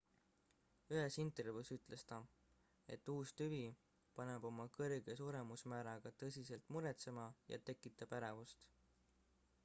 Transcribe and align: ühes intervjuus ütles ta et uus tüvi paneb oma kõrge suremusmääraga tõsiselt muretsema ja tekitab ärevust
ühes 0.99 1.15
intervjuus 1.23 1.67
ütles 1.73 2.05
ta 2.11 2.15
et 2.95 3.11
uus 3.15 3.33
tüvi 3.41 3.59
paneb 4.19 4.47
oma 4.49 4.65
kõrge 4.77 5.15
suremusmääraga 5.19 6.13
tõsiselt 6.23 6.73
muretsema 6.77 7.27
ja 7.53 7.61
tekitab 7.71 8.17
ärevust 8.21 8.65